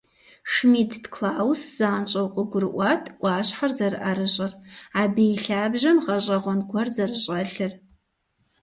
Шмидт 0.51 1.03
Клаус 1.13 1.61
занщӀэу 1.77 2.29
къыгурыӀуат 2.35 3.03
Ӏуащхьэр 3.19 3.71
зэрыӀэрыщӀыр, 3.77 4.51
абы 5.01 5.23
и 5.33 5.37
лъабжьэм 5.43 5.97
гъэщӀэгъуэн 6.05 6.59
гуэр 6.69 6.87
зэрыщӀэлъыр. 6.95 7.73